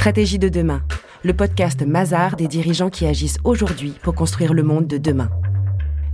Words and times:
Stratégie 0.00 0.38
de 0.38 0.48
demain, 0.48 0.80
le 1.24 1.34
podcast 1.34 1.82
Mazar 1.82 2.34
des 2.34 2.48
dirigeants 2.48 2.88
qui 2.88 3.04
agissent 3.04 3.36
aujourd'hui 3.44 3.92
pour 4.02 4.14
construire 4.14 4.54
le 4.54 4.62
monde 4.62 4.86
de 4.86 4.96
demain. 4.96 5.28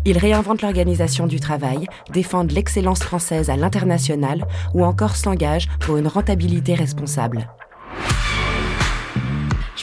Ils 0.05 0.19
réinventent 0.19 0.62
l'organisation 0.62 1.29
du 1.29 1.39
travail, 1.39 1.87
défendent 2.12 2.51
l'excellence 2.51 3.04
française 3.04 3.49
à 3.49 3.57
l'international 3.57 4.45
ou 4.75 4.85
encore 4.85 5.14
s'engagent 5.14 5.69
pour 5.79 5.99
une 5.99 6.09
rentabilité 6.09 6.75
responsable. 6.75 7.49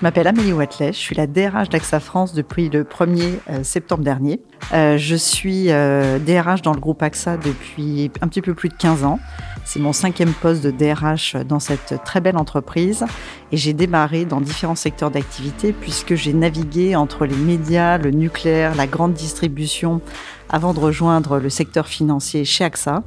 Je 0.04 0.06
m'appelle 0.06 0.28
Amélie 0.28 0.52
Watley, 0.52 0.92
je 0.92 0.98
suis 0.98 1.16
la 1.16 1.28
DRH 1.28 1.70
d'AXA 1.70 2.02
France 2.02 2.34
depuis 2.34 2.68
le 2.68 2.84
1er 2.84 3.36
euh, 3.50 3.64
septembre 3.64 4.04
dernier. 4.04 4.42
Euh, 4.74 4.98
je 4.98 5.16
suis 5.16 5.68
DRH 5.68 5.72
euh, 5.72 6.58
dans 6.62 6.74
le 6.74 6.82
groupe 6.82 7.02
AXA 7.02 7.38
depuis 7.38 8.12
un 8.20 8.28
petit 8.28 8.42
peu 8.42 8.54
plus 8.54 8.68
de 8.68 8.74
15 8.74 9.06
ans. 9.06 9.18
C'est 9.64 9.80
mon 9.80 9.94
cinquième 9.94 10.34
poste 10.34 10.62
de 10.62 10.72
DRH 10.72 11.38
dans 11.48 11.62
cette 11.62 12.04
très 12.04 12.20
belle 12.20 12.36
entreprise 12.36 13.06
et 13.54 13.56
j'ai 13.56 13.72
démarré 13.72 14.26
dans 14.26 14.42
différents 14.42 14.76
secteurs 14.76 15.10
d'activité 15.10 15.72
puisque 15.72 16.16
j'ai 16.16 16.34
navigué 16.34 16.98
entre 16.98 17.26
les 17.26 17.38
médias, 17.38 17.98
le 17.98 18.12
nucléaire, 18.12 18.76
la 18.76 18.88
grande 18.88 19.14
distribution 19.14 20.02
avant 20.50 20.74
de 20.74 20.82
rejoindre 20.82 21.40
le 21.40 21.50
secteur 21.50 21.88
financier 21.88 22.44
chez 22.44 22.66
AXA. 22.66 23.04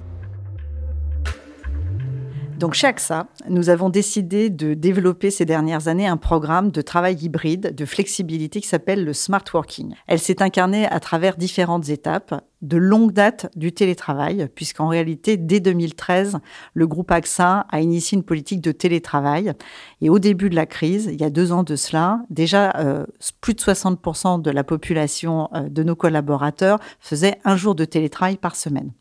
Donc 2.59 2.73
chez 2.73 2.87
AXA, 2.87 3.27
nous 3.51 3.69
avons 3.69 3.91
décidé 3.91 4.48
de 4.48 4.73
développer 4.73 5.30
ces 5.30 5.45
dernières 5.45 5.88
années 5.88 6.06
un 6.06 6.16
programme 6.16 6.70
de 6.70 6.80
travail 6.80 7.16
hybride, 7.16 7.74
de 7.74 7.84
flexibilité 7.84 8.62
qui 8.62 8.69
s'appelle 8.69 9.05
le 9.05 9.12
Smart 9.12 9.45
Working. 9.52 9.95
Elle 10.06 10.20
s'est 10.20 10.41
incarnée 10.41 10.87
à 10.87 10.98
travers 10.98 11.37
différentes 11.37 11.91
étapes 11.91 12.42
de 12.62 12.79
longue 12.79 13.12
date 13.12 13.51
du 13.56 13.73
télétravail, 13.73 14.48
puisqu'en 14.55 14.88
réalité, 14.88 15.37
dès 15.37 15.60
2013, 15.60 16.38
le 16.73 16.87
groupe 16.87 17.10
AXA 17.10 17.66
a 17.69 17.80
initié 17.80 18.16
une 18.16 18.24
politique 18.24 18.62
de 18.62 18.73
télétravail. 18.73 19.52
Et 20.01 20.09
au 20.09 20.18
début 20.18 20.48
de 20.48 20.57
la 20.57 20.65
crise, 20.65 21.10
il 21.12 21.20
y 21.20 21.24
a 21.24 21.30
deux 21.30 21.52
ans 21.52 21.62
de 21.62 21.77
cela, 21.77 22.23
déjà 22.30 22.73
euh, 22.79 23.04
plus 23.43 23.52
de 23.52 23.60
60% 23.60 24.41
de 24.41 24.51
la 24.51 24.65
population 24.65 25.51
euh, 25.54 25.68
de 25.68 25.82
nos 25.82 25.95
collaborateurs 25.95 26.79
faisait 27.01 27.38
un 27.45 27.57
jour 27.57 27.74
de 27.74 27.85
télétravail 27.85 28.38
par 28.38 28.57
semaine. 28.57 28.93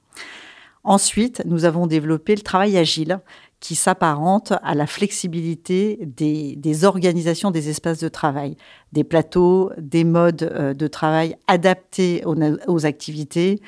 Ensuite, 0.86 1.42
nous 1.46 1.66
avons 1.66 1.88
développé 1.88 2.36
le 2.36 2.42
travail 2.42 2.78
agile 2.78 3.20
qui 3.60 3.76
s'apparente 3.76 4.54
à 4.64 4.76
la 4.76 4.86
flexibilité 4.86 6.00
des, 6.06 6.86
organisations 6.86 7.52
des 7.52 7.70
espaces 7.70 8.00
de 8.00 8.10
travail, 8.10 8.58
des 8.92 9.04
plateaux, 9.04 9.72
des 9.78 10.04
modes 10.04 10.44
euh, 10.44 10.74
de 10.74 10.88
travail 10.88 11.36
adaptés 11.48 12.24
aux, 12.26 12.86
activités, 12.86 13.62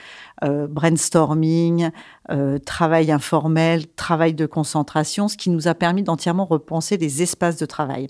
euh, 0.43 0.67
brainstorming, 0.67 1.89
euh, 2.29 2.59
travail 2.59 3.11
informel, 3.11 3.87
travail 3.87 4.33
de 4.33 4.45
concentration, 4.45 5.27
ce 5.27 5.37
qui 5.37 5.49
nous 5.49 5.67
a 5.67 5.73
permis 5.73 6.03
d'entièrement 6.03 6.45
repenser 6.45 6.97
les 6.97 7.23
espaces 7.23 7.57
de 7.57 7.65
travail. 7.65 8.07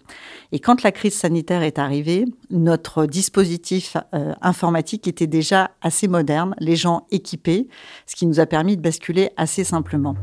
Et 0.52 0.60
quand 0.60 0.84
la 0.84 0.92
crise 0.92 1.16
sanitaire 1.16 1.62
est 1.62 1.80
arrivée, 1.80 2.26
notre 2.50 3.06
dispositif 3.06 3.96
informatique 4.42 5.08
était 5.08 5.28
déjà 5.28 5.72
assez 5.82 6.08
moderne, 6.08 6.56
les 6.60 6.76
gens 6.76 7.06
équipés, 7.12 7.68
ce 8.08 8.16
qui 8.16 8.26
nous 8.26 8.40
a 8.40 8.46
permis 8.46 8.76
de 8.76 8.82
basculer 8.82 9.30
assez 9.38 9.64
simplement. 9.64 10.16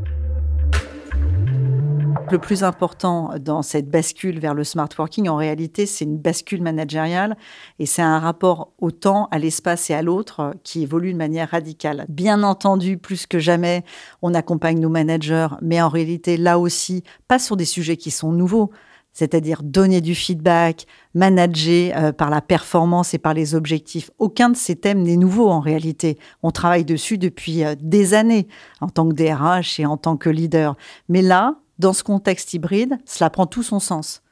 Le 2.31 2.39
plus 2.39 2.65
important 2.65 3.35
dans 3.39 3.63
cette 3.63 3.91
bascule 3.91 4.39
vers 4.39 4.55
le 4.55 4.65
smart 4.65 4.89
working, 4.99 5.29
en 5.29 5.37
réalité, 5.37 5.87
c'est 5.87 6.05
une 6.05 6.17
bascule 6.17 6.63
managériale 6.63 7.37
et 7.79 7.87
c'est 7.87 8.03
un 8.03 8.19
rapport 8.19 8.73
au 8.79 8.91
temps, 8.91 9.29
à 9.31 9.39
l'espace 9.39 9.91
et 9.91 9.95
à 9.95 10.03
l'autre 10.03 10.55
qui 10.65 10.83
évolue 10.83 11.13
de 11.13 11.19
manière 11.19 11.51
radicale. 11.51 12.07
Bien 12.09 12.43
entendu, 12.43 12.97
plus 12.97 13.27
que 13.27 13.39
jamais, 13.39 13.85
on 14.23 14.35
accompagne 14.35 14.81
nos 14.81 14.89
managers, 14.89 15.49
mais 15.61 15.83
en 15.83 15.89
réalité, 15.89 16.37
là 16.37 16.59
aussi, 16.59 17.05
pas 17.29 17.39
sur 17.39 17.57
des 17.57 17.65
sujets 17.65 17.97
qui 17.97 18.11
sont 18.11 18.33
nouveaux 18.33 18.71
c'est-à-dire 19.15 19.63
donner 19.63 20.01
du 20.01 20.15
feedback, 20.15 20.87
manager 21.15 21.93
euh, 21.97 22.13
par 22.13 22.31
la 22.31 22.43
performance 22.43 23.15
et 23.15 23.19
par 23.19 23.33
les 23.33 23.55
objectifs. 23.55 24.11
Aucun 24.19 24.51
de 24.51 24.57
ces 24.57 24.75
thèmes 24.75 25.03
n'est 25.03 25.17
nouveau 25.17 25.49
en 25.49 25.61
réalité. 25.61 26.19
On 26.43 26.51
travaille 26.51 26.85
dessus 26.85 27.17
depuis 27.17 27.65
euh, 27.65 27.77
des 27.81 28.13
années 28.13 28.49
en 28.81 28.89
tant 28.89 29.09
que 29.09 29.15
DRH 29.15 29.79
et 29.79 29.87
en 29.87 29.97
tant 29.97 30.17
que 30.17 30.29
leader. 30.29 30.77
Mais 31.09 31.23
là, 31.23 31.61
dans 31.79 31.93
ce 31.93 32.03
contexte 32.03 32.55
hybride, 32.55 32.99
cela 33.05 33.31
prend 33.31 33.47
tout 33.47 33.63
son 33.63 33.81
sens. 33.81 34.23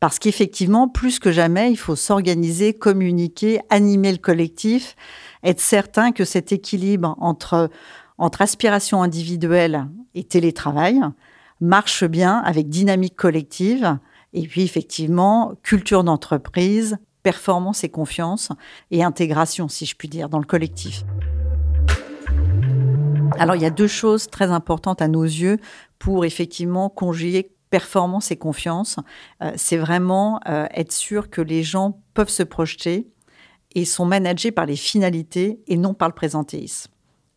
Parce 0.00 0.18
qu'effectivement, 0.18 0.88
plus 0.88 1.18
que 1.18 1.32
jamais, 1.32 1.70
il 1.70 1.76
faut 1.76 1.96
s'organiser, 1.96 2.74
communiquer, 2.74 3.60
animer 3.70 4.12
le 4.12 4.18
collectif, 4.18 4.96
être 5.42 5.60
certain 5.60 6.12
que 6.12 6.24
cet 6.24 6.52
équilibre 6.52 7.16
entre, 7.20 7.70
entre 8.18 8.42
aspiration 8.42 9.02
individuelle 9.02 9.86
et 10.14 10.24
télétravail 10.24 11.00
marche 11.60 12.04
bien 12.04 12.38
avec 12.38 12.68
dynamique 12.68 13.16
collective 13.16 13.98
et 14.34 14.46
puis 14.46 14.62
effectivement 14.62 15.54
culture 15.62 16.04
d'entreprise, 16.04 16.98
performance 17.22 17.84
et 17.84 17.88
confiance 17.88 18.50
et 18.90 19.02
intégration, 19.02 19.68
si 19.68 19.86
je 19.86 19.94
puis 19.96 20.08
dire, 20.08 20.28
dans 20.28 20.38
le 20.38 20.44
collectif. 20.44 21.04
Alors 23.38 23.56
il 23.56 23.62
y 23.62 23.66
a 23.66 23.70
deux 23.70 23.88
choses 23.88 24.28
très 24.28 24.50
importantes 24.50 25.02
à 25.02 25.08
nos 25.08 25.24
yeux 25.24 25.58
pour 26.04 26.26
effectivement 26.26 26.90
conjuguer 26.90 27.50
performance 27.70 28.30
et 28.30 28.36
confiance. 28.36 28.98
Euh, 29.42 29.52
c'est 29.56 29.78
vraiment 29.78 30.38
euh, 30.46 30.66
être 30.74 30.92
sûr 30.92 31.30
que 31.30 31.40
les 31.40 31.62
gens 31.62 31.98
peuvent 32.12 32.28
se 32.28 32.42
projeter 32.42 33.08
et 33.74 33.86
sont 33.86 34.04
managés 34.04 34.52
par 34.52 34.66
les 34.66 34.76
finalités 34.76 35.60
et 35.66 35.78
non 35.78 35.94
par 35.94 36.08
le 36.08 36.14
présentéisme. 36.14 36.90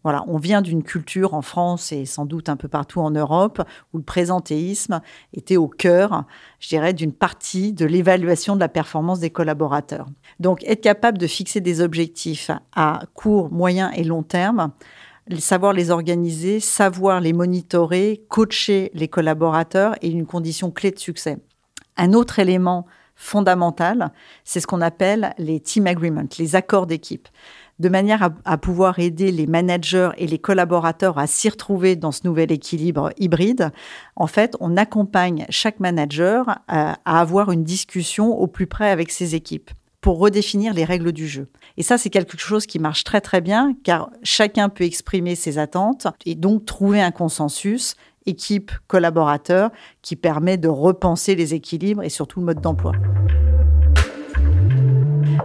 Voilà, 0.03 0.25
on 0.27 0.37
vient 0.37 0.61
d'une 0.61 0.83
culture 0.83 1.33
en 1.33 1.41
France 1.41 1.93
et 1.93 2.05
sans 2.05 2.25
doute 2.25 2.49
un 2.49 2.57
peu 2.57 2.67
partout 2.67 2.99
en 2.99 3.09
Europe 3.09 3.61
où 3.93 3.99
le 3.99 4.03
présentéisme 4.03 4.99
était 5.33 5.57
au 5.57 5.69
cœur, 5.69 6.25
je 6.59 6.67
dirais, 6.67 6.93
d'une 6.93 7.13
partie 7.13 7.71
de 7.71 7.85
l'évaluation 7.85 8.55
de 8.55 8.59
la 8.59 8.69
performance 8.69 9.21
des 9.21 9.29
collaborateurs. 9.29 10.07
Donc, 10.41 10.61
être 10.65 10.81
capable 10.81 11.17
de 11.17 11.27
fixer 11.27 11.61
des 11.61 11.79
objectifs 11.79 12.51
à 12.75 12.99
court, 13.13 13.49
moyen 13.49 13.91
et 13.91 14.03
long 14.03 14.23
terme, 14.23 14.71
savoir 15.39 15.73
les 15.73 15.91
organiser, 15.91 16.59
savoir 16.59 17.21
les 17.21 17.33
monitorer, 17.33 18.23
coacher 18.29 18.91
les 18.93 19.07
collaborateurs 19.07 19.95
est 20.01 20.09
une 20.09 20.25
condition 20.25 20.71
clé 20.71 20.91
de 20.91 20.99
succès. 20.99 21.37
Un 21.97 22.13
autre 22.13 22.39
élément 22.39 22.85
fondamental, 23.15 24.11
c'est 24.43 24.59
ce 24.59 24.67
qu'on 24.67 24.81
appelle 24.81 25.33
les 25.37 25.59
team 25.59 25.87
agreements, 25.87 26.29
les 26.37 26.55
accords 26.55 26.87
d'équipe 26.87 27.27
de 27.79 27.89
manière 27.89 28.31
à, 28.43 28.57
pouvoir 28.57 28.97
aider 28.99 29.31
les 29.31 29.45
managers 29.45 30.09
et 30.17 30.25
les 30.25 30.39
collaborateurs 30.39 31.19
à 31.19 31.27
s'y 31.27 31.47
retrouver 31.47 31.95
dans 31.95 32.11
ce 32.11 32.21
nouvel 32.25 32.51
équilibre 32.51 33.11
hybride. 33.17 33.71
En 34.15 34.27
fait, 34.27 34.55
on 34.59 34.77
accompagne 34.77 35.45
chaque 35.49 35.79
manager 35.79 36.59
à, 36.67 36.97
à 37.05 37.19
avoir 37.19 37.51
une 37.51 37.63
discussion 37.63 38.35
au 38.35 38.47
plus 38.47 38.67
près 38.67 38.89
avec 38.89 39.11
ses 39.11 39.35
équipes 39.35 39.69
pour 40.01 40.19
redéfinir 40.19 40.73
les 40.73 40.85
règles 40.85 41.11
du 41.11 41.27
jeu. 41.27 41.49
Et 41.75 41.83
ça, 41.83 41.97
c'est 41.97 42.09
quelque 42.09 42.37
chose 42.37 42.65
qui 42.65 42.79
marche 42.79 43.03
très 43.03 43.21
très 43.21 43.41
bien 43.41 43.75
car 43.83 44.09
chacun 44.23 44.69
peut 44.69 44.83
exprimer 44.83 45.35
ses 45.35 45.57
attentes 45.57 46.07
et 46.25 46.35
donc 46.35 46.65
trouver 46.65 47.01
un 47.01 47.11
consensus 47.11 47.95
équipe 48.25 48.71
collaborateur 48.87 49.71
qui 50.01 50.15
permet 50.15 50.57
de 50.57 50.67
repenser 50.67 51.35
les 51.35 51.53
équilibres 51.53 52.03
et 52.03 52.09
surtout 52.09 52.39
le 52.41 52.45
mode 52.47 52.61
d'emploi. 52.61 52.91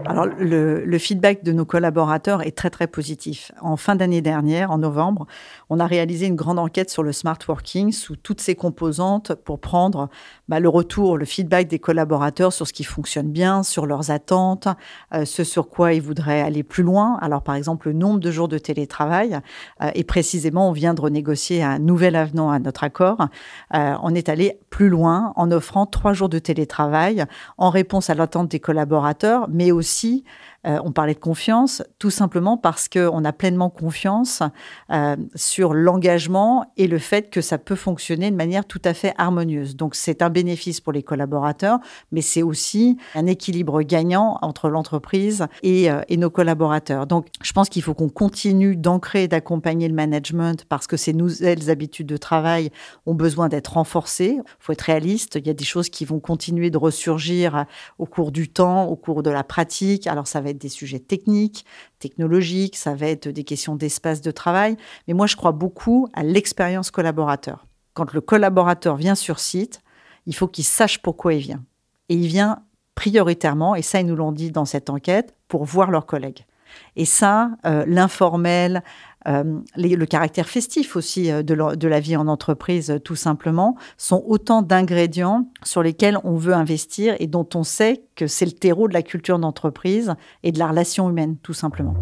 Alors, 0.07 0.27
le, 0.27 0.99
feedback 0.99 1.45
de 1.45 1.53
nos 1.53 1.65
collaborateurs 1.65 2.43
est 2.43 2.57
très, 2.57 2.71
très 2.71 2.87
positif. 2.87 3.53
En 3.61 3.77
fin 3.77 3.95
d'année 3.95 4.21
dernière, 4.21 4.71
en 4.71 4.79
novembre, 4.79 5.27
on 5.71 5.79
a 5.79 5.87
réalisé 5.87 6.27
une 6.27 6.35
grande 6.35 6.59
enquête 6.59 6.91
sur 6.91 7.03
le 7.03 7.13
smart 7.13 7.39
working 7.49 7.93
sous 7.93 8.17
toutes 8.17 8.41
ses 8.41 8.55
composantes 8.55 9.35
pour 9.35 9.61
prendre 9.61 10.09
bah, 10.49 10.61
le 10.61 10.69
retour, 10.69 11.19
le 11.19 11.25
feedback 11.25 11.69
des 11.69 11.79
collaborateurs 11.79 12.53
sur 12.53 12.67
ce 12.67 12.73
qui 12.73 12.85
fonctionne 12.85 13.31
bien, 13.31 13.62
sur 13.62 13.87
leurs 13.87 14.11
attentes, 14.11 14.69
euh, 15.15 15.25
ce 15.25 15.45
sur 15.45 15.69
quoi 15.69 15.93
ils 15.93 16.03
voudraient 16.03 16.41
aller 16.41 16.62
plus 16.62 16.83
loin. 16.83 17.17
Alors, 17.21 17.43
par 17.43 17.55
exemple, 17.55 17.89
le 17.89 17.95
nombre 17.95 18.19
de 18.19 18.31
jours 18.31 18.49
de 18.49 18.59
télétravail. 18.59 19.39
Euh, 19.83 19.91
et 19.95 20.05
précisément, 20.05 20.69
on 20.69 20.73
vient 20.73 20.95
de 20.95 21.01
renégocier 21.01 21.62
un 21.62 21.79
nouvel 21.79 22.17
avenant 22.17 22.51
à 22.51 22.59
notre 22.59 22.85
accord. 22.85 23.29
Euh, 23.75 23.95
on 24.03 24.15
est 24.15 24.29
allé 24.29 24.59
plus 24.71 24.89
loin 24.89 25.33
en 25.37 25.51
offrant 25.53 25.87
trois 25.87 26.12
jours 26.12 26.29
de 26.29 26.38
télétravail 26.38 27.25
en 27.56 27.71
réponse 27.71 28.11
à 28.11 28.15
l'attente 28.15 28.49
des 28.49 28.61
collaborateurs, 28.61 29.47
mais 29.49 29.71
aussi 29.71 29.92
aussi 29.93 30.25
euh, 30.67 30.79
on 30.85 30.93
parlait 30.93 31.14
de 31.14 31.19
confiance, 31.19 31.82
tout 31.99 32.11
simplement 32.11 32.56
parce 32.56 32.88
qu'on 32.88 33.25
a 33.25 33.32
pleinement 33.32 33.69
confiance 33.69 34.43
euh, 34.91 35.17
sur 35.35 35.75
l'engagement 35.75 36.73
et 36.76 36.87
le 36.87 36.99
fait 36.99 37.31
que 37.31 37.41
ça 37.41 37.59
peut 37.59 37.75
fonctionner 37.75 38.31
de 38.31 38.37
manière 38.37 38.64
tout 38.64 38.81
à 38.85 38.94
fait 38.94 39.12
harmonieuse. 39.19 39.75
Donc 39.75 39.97
c'est 39.97 40.23
un 40.23 40.31
bénéfice 40.31 40.81
pour 40.81 40.93
les 40.93 41.03
collaborateurs, 41.03 41.81
mais 42.12 42.20
c'est 42.20 42.43
aussi 42.43 42.97
un 43.17 43.26
équilibre 43.26 43.82
gagnant 43.82 44.38
entre 44.43 44.69
l'entreprise 44.69 45.47
et, 45.64 45.91
euh, 45.91 46.03
et, 46.09 46.17
nos 46.17 46.31
collaborateurs. 46.31 47.09
Donc 47.09 47.26
je 47.43 47.53
pense 47.53 47.69
qu'il 47.69 47.82
faut 47.82 47.94
qu'on 47.94 48.09
continue 48.09 48.76
d'ancrer 48.76 49.25
et 49.25 49.29
d'accompagner 49.29 49.88
le 49.88 49.94
management 49.94 50.64
parce 50.69 50.87
que 50.87 50.97
ces 50.97 51.12
nouvelles 51.12 51.70
habitudes 51.70 52.06
de 52.06 52.17
travail 52.17 52.70
ont 53.06 53.14
besoin 53.14 53.49
d'être 53.49 53.73
renforcées. 53.75 54.37
Il 54.38 54.44
faut 54.61 54.73
être 54.73 54.82
réaliste, 54.82 55.37
il 55.37 55.47
y 55.47 55.50
a 55.50 55.55
des 55.55 55.64
choses 55.64 55.88
qui 55.88 56.05
vont 56.05 56.20
continuer 56.20 56.70
de 56.70 56.79
ressurgir 56.79 57.67
au 57.99 58.06
cours 58.06 58.31
du 58.31 58.49
temps, 58.49 58.85
au 58.85 58.94
cours 58.94 59.25
de 59.25 59.31
la 59.31 59.43
pratique. 59.43 60.06
Alors 60.06 60.29
ça 60.29 60.41
va 60.41 60.51
des 60.58 60.69
sujets 60.69 60.99
techniques, 60.99 61.64
technologiques, 61.99 62.76
ça 62.76 62.94
va 62.94 63.06
être 63.06 63.28
des 63.28 63.44
questions 63.44 63.76
d'espace 63.76 64.20
de 64.20 64.31
travail. 64.31 64.76
Mais 65.08 65.14
moi, 65.14 65.26
je 65.26 65.37
crois 65.37 65.52
beaucoup 65.52 66.08
à 66.12 66.22
l'expérience 66.22 66.90
collaborateur. 66.90 67.66
Quand 67.94 68.12
le 68.12 68.20
collaborateur 68.20 68.96
vient 68.96 69.14
sur 69.14 69.38
site, 69.38 69.82
il 70.26 70.34
faut 70.34 70.49
qu'il 70.49 70.64
sache 70.64 70.99
pourquoi 71.02 71.34
il 71.34 71.40
vient 71.40 71.64
Et 72.08 72.14
il 72.14 72.26
vient 72.26 72.62
prioritairement, 72.94 73.75
et 73.75 73.82
ça 73.82 74.00
ils 74.00 74.06
nous 74.06 74.16
l'ont 74.16 74.32
dit 74.32 74.50
dans 74.50 74.64
cette 74.64 74.90
enquête, 74.90 75.34
pour 75.49 75.64
voir 75.64 75.90
leurs 75.90 76.06
collègues. 76.06 76.44
Et 76.96 77.04
ça, 77.04 77.50
euh, 77.66 77.84
l'informel, 77.87 78.82
euh, 79.29 79.61
le 79.77 80.05
caractère 80.05 80.49
festif 80.49 80.97
aussi 80.97 81.31
euh, 81.31 81.43
de, 81.43 81.89
la 81.89 82.01
vie 82.01 82.17
en 82.17 82.27
entreprise, 82.29 82.99
tout 83.05 83.17
simplement, 83.17 83.77
sont 83.97 84.23
autant 84.27 84.63
d'ingrédients 84.63 85.49
sur 85.63 85.83
lesquels 85.83 86.19
on 86.25 86.37
veut 86.37 86.55
investir 86.55 87.15
et 87.19 87.27
dont 87.27 87.49
on 87.55 87.63
sait 87.63 88.05
que 88.17 88.27
c'est 88.27 88.47
le 88.47 88.53
terreau 88.53 88.89
de 88.89 88.95
la 88.95 89.03
culture 89.03 89.39
d'entreprise 89.39 90.15
et 90.43 90.53
de 90.53 90.59
la 90.59 90.69
relation 90.69 91.09
humaine, 91.09 91.37
tout 91.43 91.55
simplement. 91.55 91.95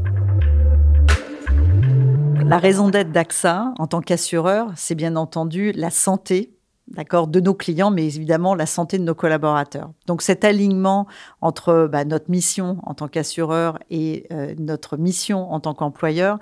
La 2.45 2.59
raison 2.59 2.89
d'être 2.89 3.13
d'AXA 3.13 3.75
en 3.79 3.87
tant 3.87 4.01
qu'assureur, 4.01 4.73
c'est 4.75 4.95
bien 4.95 5.15
entendu 5.17 5.73
la 5.73 5.91
santé 5.91 6.53
d'accord, 6.91 7.29
de 7.29 7.41
nos 7.41 7.55
clients, 7.55 7.91
mais 7.91 8.05
évidemment 8.05 8.55
la 8.55 8.67
santé 8.67 8.99
de 8.99 9.05
nos 9.05 9.15
collaborateurs. 9.15 9.91
Donc 10.07 10.23
cet 10.23 10.45
alignement 10.45 11.07
entre 11.41 11.89
bah, 11.91 12.05
notre 12.05 12.31
mission 12.31 12.79
en 12.83 12.95
tant 12.95 13.09
qu'assureur 13.09 13.79
et 13.91 14.27
euh, 14.33 14.55
notre 14.59 14.97
mission 14.97 15.53
en 15.53 15.61
tant 15.61 15.75
qu'employeur, 15.75 16.39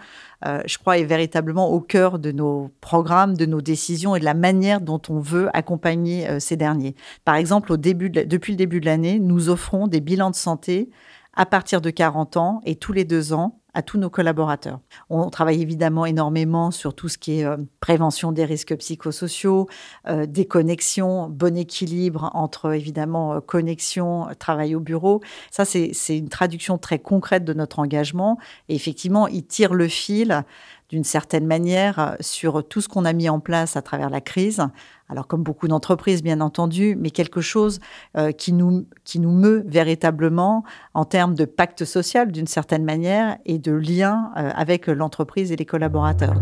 euh, 0.47 0.63
je 0.67 0.79
crois, 0.79 0.99
est 0.99 1.05
véritablement 1.05 1.71
au 1.71 1.81
cœur 1.81 2.19
de 2.19 2.33
nos 2.33 2.71
programmes, 2.81 3.37
de 3.37 3.47
nos 3.47 3.61
décisions 3.61 4.17
et 4.17 4.21
de 4.21 4.25
la 4.25 4.35
manière 4.35 4.81
dont 4.81 5.03
on 5.09 5.21
veut 5.21 5.49
accompagner 5.53 6.29
euh, 6.29 6.41
ces 6.41 6.57
derniers. 6.57 6.95
Par 7.25 7.35
exemple, 7.35 7.73
au 7.73 7.77
début 7.77 8.11
depuis 8.11 8.53
le 8.53 8.59
début 8.59 8.81
de 8.81 8.87
l'année, 8.87 9.19
nous 9.19 9.51
offrons 9.51 9.87
des 9.87 10.01
bilans 10.01 10.31
de 10.31 10.37
santé 10.37 10.91
à 11.35 11.47
partir 11.47 11.81
de 11.81 11.91
40 11.91 12.37
ans 12.37 12.61
et 12.65 12.77
tous 12.77 12.93
les 12.93 13.05
deux 13.05 13.33
ans 13.33 13.58
à 13.75 13.83
tous 13.83 13.99
nos 13.99 14.11
collaborateurs. 14.11 14.81
On 15.11 15.29
travaille 15.31 15.61
évidemment 15.61 16.07
énormément 16.07 16.71
sur 16.71 16.95
tout 16.95 17.09
ce 17.09 17.19
qui 17.19 17.41
est 17.41 17.45
euh, 17.45 17.57
prévention 17.81 18.33
des 18.33 18.45
risques 18.45 18.77
psychosociaux, 18.77 19.69
euh, 20.09 20.27
déconnexion, 20.27 21.29
bon 21.29 21.57
équilibre 21.57 22.31
entre 22.35 22.73
évidemment 22.75 23.35
euh, 23.35 23.41
connexion, 23.41 24.29
travail 24.39 24.75
au 24.75 24.81
bureau. 24.81 25.21
Ça, 25.51 25.65
c'est 25.65 25.93
une 26.09 26.29
traduction 26.29 26.79
très 26.79 26.99
concrète 26.99 27.45
de 27.45 27.53
notre 27.53 27.79
engagement. 27.79 28.39
Et 28.69 28.75
effectivement, 28.75 29.29
il 29.29 29.45
tire 29.45 29.75
le 29.75 29.89
fil 29.89 30.45
d'une 30.89 31.05
certaine 31.05 31.47
manière 31.47 32.17
sur 32.21 32.67
tout 32.67 32.81
ce 32.81 32.89
qu'on 32.89 33.05
a 33.05 33.13
mis 33.13 33.29
en 33.29 33.41
place 33.41 33.77
à 33.77 33.83
travers 33.83 34.09
la 34.09 34.21
crise. 34.21 34.63
Alors 35.11 35.27
comme 35.27 35.43
beaucoup 35.43 35.69
d'entreprises, 35.69 36.23
bien 36.23 36.41
entendu, 36.41 36.97
mais 36.99 37.11
quelque 37.11 37.41
chose 37.41 37.81
euh, 38.17 38.33
qui, 38.33 38.53
nous, 38.53 38.87
qui 39.05 39.21
nous 39.21 39.31
meut 39.31 39.65
véritablement 39.67 40.65
en 40.95 41.05
termes 41.05 41.35
de 41.35 41.45
pacte 41.45 41.85
social 41.85 42.31
d'une 42.31 42.47
certaine 42.47 42.85
manière 42.85 43.39
et 43.47 43.59
de 43.59 43.73
lien 43.73 44.31
euh, 44.37 44.51
avec 44.55 44.87
l'entreprise 44.87 45.51
et 45.53 45.57
les 45.57 45.65
collaborateurs. 45.65 46.41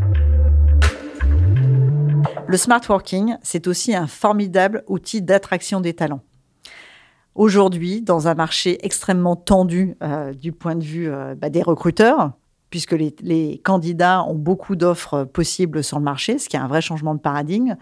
Le 2.49 2.57
smart 2.57 2.81
working, 2.89 3.37
c'est 3.43 3.67
aussi 3.67 3.95
un 3.95 4.07
formidable 4.07 4.85
outil 4.87 5.23
d'attraction 5.23 5.81
des 5.81 5.95
talents. 5.95 6.23
Aujourd'hui, 7.35 8.03
dans 8.03 8.29
un 8.29 8.35
marché 8.35 8.85
extrêmement 8.85 9.37
tendu 9.37 9.97
euh, 10.03 10.33
du 10.33 10.53
point 10.53 10.75
de 10.75 10.85
vue 10.85 11.11
bah, 11.37 11.51
des 11.51 11.63
recruteurs, 11.63 12.33
puisque 12.77 12.93
les, 12.93 13.59
candidats 13.65 14.23
ont 14.25 14.35
beaucoup 14.35 14.77
d'offres 14.77 15.25
possibles 15.25 15.83
sur 15.83 15.99
le 15.99 16.05
marché, 16.05 16.39
ce 16.39 16.47
qui 16.47 16.57
est 16.57 16.59
un 16.59 16.69
vrai 16.69 16.83
changement 16.83 17.15
de 17.15 17.21
paradigme. 17.21 17.77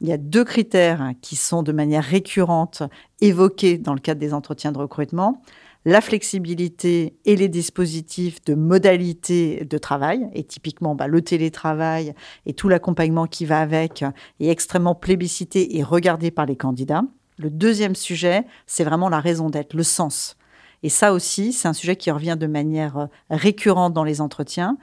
Il 0.00 0.08
y 0.08 0.12
a 0.12 0.16
deux 0.16 0.42
critères 0.42 1.12
qui 1.20 1.36
sont 1.36 1.62
de 1.62 1.70
manière 1.70 2.02
récurrente 2.02 2.82
évoqués 3.20 3.76
dans 3.76 3.92
le 3.92 4.00
cadre 4.00 4.20
des 4.20 4.32
entretiens 4.32 4.72
de 4.72 4.78
recrutement. 4.78 5.42
La 5.84 6.00
flexibilité 6.00 7.18
et 7.26 7.36
les 7.36 7.48
dispositifs 7.48 8.42
de 8.46 8.54
modalité 8.54 9.66
de 9.66 9.76
travail, 9.76 10.26
et 10.32 10.44
typiquement 10.44 10.94
bah, 10.94 11.08
le 11.08 11.20
télétravail 11.20 12.14
et 12.46 12.54
tout 12.54 12.70
l'accompagnement 12.70 13.26
qui 13.26 13.44
va 13.44 13.60
avec, 13.60 14.02
est 14.40 14.48
extrêmement 14.48 14.94
plébiscité 14.94 15.76
et 15.76 15.82
regardé 15.82 16.30
par 16.30 16.46
les 16.46 16.56
candidats. 16.56 17.02
Le 17.36 17.50
deuxième 17.50 17.94
sujet, 17.94 18.46
c'est 18.66 18.84
vraiment 18.84 19.10
la 19.10 19.20
raison 19.20 19.50
d'être, 19.50 19.74
le 19.74 19.82
sens. 19.82 20.37
Et 20.82 20.88
ça 20.88 21.12
aussi, 21.12 21.52
c'est 21.52 21.68
un 21.68 21.72
sujet 21.72 21.96
qui 21.96 22.10
revient 22.10 22.36
de 22.38 22.46
manière 22.46 22.98
euh, 22.98 23.06
récurrente 23.30 23.92
dans 23.92 24.04
les 24.04 24.20
entretiens. 24.20 24.76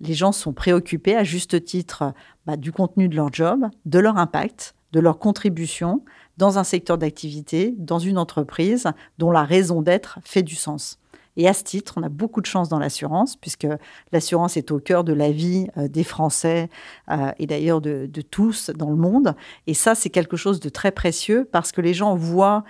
Les 0.00 0.14
gens 0.14 0.32
sont 0.32 0.52
préoccupés, 0.52 1.16
à 1.16 1.24
juste 1.24 1.64
titre, 1.64 2.14
bah, 2.46 2.56
du 2.56 2.72
contenu 2.72 3.08
de 3.08 3.16
leur 3.16 3.32
job, 3.32 3.68
de 3.84 3.98
leur 3.98 4.16
impact, 4.16 4.74
de 4.92 5.00
leur 5.00 5.18
contribution 5.18 6.02
dans 6.38 6.58
un 6.58 6.64
secteur 6.64 6.98
d'activité, 6.98 7.74
dans 7.78 7.98
une 7.98 8.18
entreprise 8.18 8.88
dont 9.18 9.30
la 9.30 9.44
raison 9.44 9.82
d'être 9.82 10.18
fait 10.24 10.42
du 10.42 10.54
sens. 10.54 10.98
Et 11.36 11.46
à 11.48 11.52
ce 11.52 11.62
titre, 11.62 11.94
on 11.96 12.02
a 12.02 12.08
beaucoup 12.08 12.40
de 12.40 12.46
chance 12.46 12.68
dans 12.68 12.78
l'assurance, 12.78 13.36
puisque 13.36 13.66
l'assurance 14.12 14.56
est 14.56 14.70
au 14.72 14.80
cœur 14.80 15.04
de 15.04 15.12
la 15.12 15.30
vie 15.30 15.68
euh, 15.76 15.86
des 15.86 16.02
Français 16.02 16.68
euh, 17.10 17.32
et 17.38 17.46
d'ailleurs 17.46 17.80
de, 17.80 18.08
de, 18.10 18.20
tous 18.20 18.70
dans 18.70 18.90
le 18.90 18.96
monde. 18.96 19.36
Et 19.66 19.74
ça, 19.74 19.94
c'est 19.94 20.10
quelque 20.10 20.36
chose 20.36 20.60
de 20.60 20.68
très 20.68 20.90
précieux 20.90 21.48
parce 21.50 21.72
que 21.72 21.80
les 21.80 21.94
gens 21.94 22.14
voient 22.14 22.64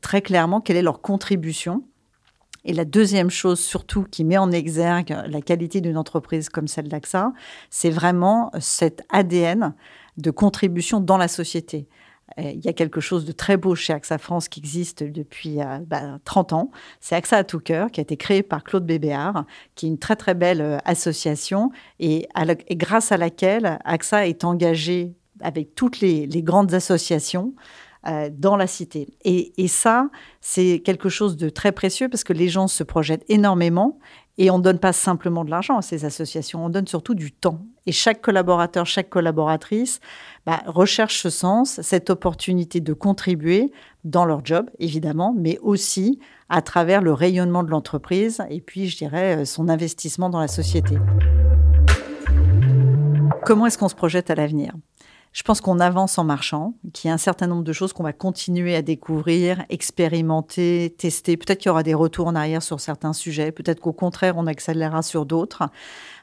très 0.00 0.22
clairement 0.22 0.60
quelle 0.60 0.76
est 0.76 0.82
leur 0.82 1.00
contribution 1.00 1.84
et 2.64 2.72
la 2.72 2.84
deuxième 2.84 3.30
chose 3.30 3.60
surtout 3.60 4.04
qui 4.04 4.24
met 4.24 4.38
en 4.38 4.50
exergue 4.50 5.16
la 5.26 5.40
qualité 5.40 5.80
d'une 5.80 5.96
entreprise 5.96 6.48
comme 6.48 6.68
celle 6.68 6.88
d'AXA, 6.88 7.32
c'est 7.70 7.90
vraiment 7.90 8.50
cet 8.60 9.02
ADN 9.10 9.74
de 10.16 10.30
contribution 10.30 11.00
dans 11.00 11.16
la 11.16 11.28
société. 11.28 11.88
Il 12.38 12.64
y 12.64 12.68
a 12.68 12.72
quelque 12.72 13.00
chose 13.00 13.24
de 13.24 13.32
très 13.32 13.56
beau 13.56 13.74
chez 13.74 13.92
AXA 13.92 14.18
France 14.18 14.48
qui 14.48 14.60
existe 14.60 15.02
depuis 15.02 15.56
30 15.56 15.66
euh, 15.66 15.84
bah, 15.84 16.56
ans. 16.56 16.70
C'est 17.00 17.16
AXA 17.16 17.38
à 17.38 17.44
tout 17.44 17.58
cœur 17.58 17.90
qui 17.90 18.00
a 18.00 18.02
été 18.02 18.16
créé 18.16 18.44
par 18.44 18.62
Claude 18.62 18.86
Bébéard, 18.86 19.44
qui 19.74 19.86
est 19.86 19.88
une 19.88 19.98
très 19.98 20.14
très 20.14 20.34
belle 20.34 20.60
euh, 20.60 20.78
association 20.84 21.72
et, 21.98 22.28
grâce 22.70 23.10
à 23.10 23.16
laquelle 23.16 23.80
AXA 23.84 24.28
est 24.28 24.44
engagé 24.44 25.12
avec 25.40 25.74
toutes 25.74 26.00
les 26.00 26.28
grandes 26.42 26.72
associations 26.72 27.54
euh, 28.06 28.30
dans 28.32 28.56
la 28.56 28.66
cité. 28.66 29.08
Et, 29.24 29.68
ça, 29.68 30.08
c'est 30.40 30.80
quelque 30.82 31.10
chose 31.10 31.36
de 31.36 31.50
très 31.50 31.70
précieux 31.70 32.08
parce 32.08 32.24
que 32.24 32.32
les 32.32 32.48
gens 32.48 32.66
se 32.66 32.82
projettent 32.82 33.26
énormément 33.28 33.98
et 34.38 34.50
on 34.50 34.56
ne 34.56 34.62
donne 34.62 34.78
pas 34.78 34.94
simplement 34.94 35.44
de 35.44 35.50
l'argent 35.50 35.76
à 35.76 35.82
ces 35.82 36.06
associations, 36.06 36.64
on 36.64 36.70
donne 36.70 36.86
surtout 36.86 37.14
du 37.14 37.30
temps. 37.30 37.60
Et 37.84 37.92
chaque 37.92 38.22
collaborateur, 38.22 38.86
chaque 38.86 39.10
collaboratrice 39.10 40.00
bah, 40.46 40.62
recherche 40.66 41.20
ce 41.20 41.28
sens, 41.28 41.82
cette 41.82 42.08
opportunité 42.08 42.80
de 42.80 42.94
contribuer 42.94 43.70
dans 44.04 44.24
leur 44.24 44.44
job, 44.46 44.70
évidemment, 44.78 45.34
mais 45.36 45.58
aussi 45.58 46.18
à 46.48 46.62
travers 46.62 47.02
le 47.02 47.12
rayonnement 47.12 47.62
de 47.62 47.70
l'entreprise 47.70 48.42
et 48.48 48.62
puis, 48.62 48.88
je 48.88 48.96
dirais, 48.96 49.42
euh, 49.42 49.44
son 49.44 49.68
investissement 49.68 50.30
dans 50.30 50.40
la 50.40 50.48
société. 50.48 50.96
Comment 53.44 53.66
est-ce 53.66 53.76
qu'on 53.76 53.88
se 53.88 53.94
projette 53.94 54.30
à 54.30 54.34
l'avenir? 54.34 54.72
Je 55.32 55.42
pense 55.42 55.60
qu'on 55.60 55.78
avance 55.78 56.18
en 56.18 56.24
marchant, 56.24 56.74
qu'il 56.92 57.08
y 57.08 57.10
a 57.10 57.14
un 57.14 57.18
certain 57.18 57.46
nombre 57.46 57.62
de 57.62 57.72
choses 57.72 57.92
qu'on 57.92 58.02
va 58.02 58.12
continuer 58.12 58.74
à 58.74 58.82
découvrir, 58.82 59.64
expérimenter, 59.68 60.94
tester. 60.98 61.36
Peut-être 61.36 61.58
qu'il 61.58 61.68
y 61.68 61.70
aura 61.70 61.84
des 61.84 61.94
retours 61.94 62.26
en 62.26 62.34
arrière 62.34 62.62
sur 62.62 62.80
certains 62.80 63.12
sujets, 63.12 63.52
peut-être 63.52 63.80
qu'au 63.80 63.92
contraire, 63.92 64.34
on 64.36 64.46
accélérera 64.48 65.02
sur 65.02 65.26
d'autres. 65.26 65.68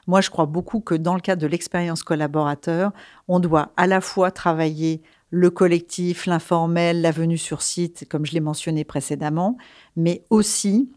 Moi, 0.06 0.20
je 0.20 0.28
crois 0.28 0.44
beaucoup 0.44 0.80
que 0.80 0.94
dans 0.94 1.14
le 1.14 1.20
cadre 1.20 1.40
de 1.40 1.46
l'expérience 1.46 2.02
collaborateur, 2.02 2.92
on 3.28 3.40
doit 3.40 3.72
à 3.78 3.86
la 3.86 4.02
fois 4.02 4.30
travailler 4.30 5.00
le 5.30 5.50
collectif, 5.50 6.26
l'informel, 6.26 7.00
la 7.00 7.10
venue 7.10 7.38
sur 7.38 7.62
site, 7.62 8.06
comme 8.08 8.26
je 8.26 8.32
l'ai 8.32 8.40
mentionné 8.40 8.84
précédemment, 8.84 9.56
mais 9.96 10.22
aussi 10.30 10.90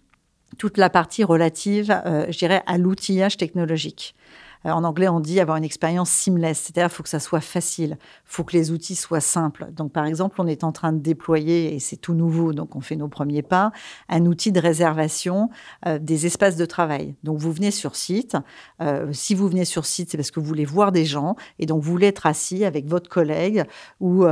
toute 0.58 0.78
la 0.78 0.90
partie 0.90 1.24
relative, 1.24 1.92
euh, 2.06 2.26
je 2.30 2.38
dirais, 2.38 2.62
à 2.66 2.78
l'outillage 2.78 3.38
technologique. 3.38 4.16
Euh, 4.66 4.72
en 4.72 4.84
anglais, 4.84 5.08
on 5.08 5.20
dit 5.20 5.40
avoir 5.40 5.58
une 5.58 5.64
expérience 5.64 6.10
seamless, 6.10 6.60
c'est-à-dire 6.60 6.90
qu'il 6.90 6.96
faut 6.98 7.04
que 7.04 7.10
ça 7.10 7.20
soit 7.20 7.42
facile, 7.42 7.98
il 8.00 8.08
faut 8.26 8.44
que 8.44 8.54
les 8.54 8.72
outils 8.72 8.96
soient 8.96 9.22
simples. 9.22 9.68
Donc, 9.76 9.92
par 9.92 10.06
exemple, 10.06 10.36
on 10.40 10.48
est 10.48 10.64
en 10.64 10.72
train 10.72 10.94
de 10.94 11.00
déployer, 11.00 11.74
et 11.74 11.80
c'est 11.80 11.98
tout 11.98 12.14
nouveau, 12.14 12.54
donc 12.54 12.76
on 12.76 12.82
fait 12.82 12.96
nos 12.96 13.08
premiers 13.08 13.42
pas, 13.42 13.72
un 14.10 14.26
outil 14.26 14.52
de 14.52 14.60
réservation 14.60 15.50
euh, 15.88 16.00
des 16.00 16.26
espaces 16.26 16.56
de 16.56 16.66
travail. 16.66 17.16
Donc, 17.24 17.38
vous 17.38 17.52
venez 17.52 17.72
sur 17.72 17.96
site. 17.96 18.38
Euh, 18.82 19.10
si 19.12 19.36
vous 19.36 19.48
venez 19.48 19.66
sur 19.66 19.86
site, 19.86 20.12
c'est 20.12 20.18
parce 20.18 20.32
que 20.32 20.40
vous 20.40 20.46
voulez 20.46 20.66
voir 20.66 20.92
des 20.92 21.06
gens, 21.06 21.36
et 21.60 21.66
donc 21.66 21.82
vous 21.82 21.92
voulez 21.92 22.08
être 22.08 22.26
assis 22.26 22.66
avec 22.66 22.88
votre 22.88 23.10
collègue 23.10 23.64
ou, 24.00 24.26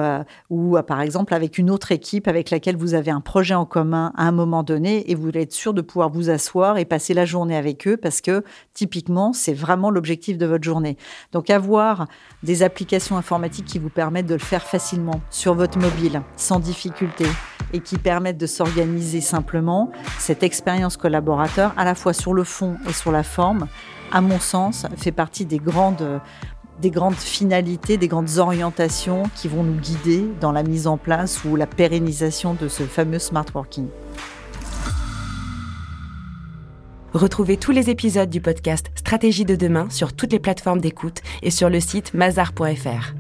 ou 0.50 0.78
par 0.84 1.02
exemple, 1.02 1.34
avec 1.34 1.58
une 1.58 1.70
autre 1.70 1.92
équipe 1.92 2.28
avec 2.28 2.50
laquelle 2.50 2.76
vous 2.76 2.94
avez 2.94 3.12
un 3.12 3.22
projet 3.22 3.56
en 3.56 3.66
commun 3.66 4.12
à 4.16 4.28
un 4.28 4.32
moment 4.32 4.64
donné, 4.64 5.10
et 5.10 5.16
vous 5.16 5.24
voulez 5.24 5.42
être 5.42 5.54
sûr 5.54 5.74
de 5.74 5.82
pouvoir 5.82 6.10
vous 6.10 6.30
asseoir 6.30 6.78
et 6.78 6.86
passer 6.86 7.14
la 7.14 7.26
journée 7.26 7.56
avec 7.56 7.88
eux, 7.88 7.98
parce 7.98 8.22
que 8.22 8.44
typiquement, 8.74 9.34
c'est 9.34 9.54
vraiment 9.54 9.90
l'objectif 9.90 10.19
de 10.28 10.46
votre 10.46 10.64
journée. 10.64 10.98
Donc 11.32 11.50
avoir 11.50 12.08
des 12.44 12.64
applications 12.64 13.18
informatiques 13.18 13.66
qui 13.66 13.80
vous 13.80 13.90
permettent 13.90 14.28
de 14.28 14.34
le 14.34 14.40
faire 14.40 14.64
facilement 14.64 15.22
sur 15.30 15.54
votre 15.54 15.78
mobile, 15.78 16.22
sans 16.36 16.60
difficulté, 16.60 17.26
et 17.74 17.80
qui 17.80 17.98
permettent 17.98 18.38
de 18.38 18.48
s'organiser 18.48 19.22
simplement, 19.22 19.92
cette 20.18 20.44
expérience 20.44 20.98
collaborateur, 20.98 21.74
à 21.78 21.86
la 21.86 21.96
fois 21.96 22.14
sur 22.14 22.34
le 22.34 22.44
fond 22.44 22.78
et 22.88 22.94
sur 22.94 23.12
la 23.12 23.24
forme, 23.24 23.68
à 24.12 24.22
mon 24.22 24.40
sens, 24.40 24.86
fait 24.98 25.12
partie 25.12 25.46
des 25.46 25.60
grandes 25.60 26.22
des 26.82 26.92
grandes 26.92 27.16
finalités, 27.16 27.98
des 27.98 28.08
grandes 28.08 28.38
orientations 28.38 29.24
qui 29.36 29.50
vont 29.50 29.64
nous 29.64 29.78
guider 29.80 30.24
dans 30.40 30.54
la 30.54 30.64
mise 30.64 30.88
en 30.88 30.96
place 30.96 31.44
ou 31.44 31.58
la 31.58 31.68
pérennisation 31.68 32.54
de 32.54 32.70
ce 32.70 32.84
fameux 32.84 33.20
smart 33.20 33.46
working. 33.54 33.88
Retrouvez 37.14 37.58
tous 37.58 37.72
les 37.72 37.90
épisodes 37.90 38.30
du 38.30 38.40
podcast 38.40 38.92
Stratégie 38.94 39.46
de 39.46 39.56
demain 39.56 39.90
sur 39.90 40.14
toutes 40.14 40.32
les 40.32 40.40
plateformes 40.40 40.80
d'écoute 40.80 41.22
et 41.42 41.50
sur 41.50 41.70
le 41.70 41.80
site 41.80 42.14
mazar.fr. 42.14 43.19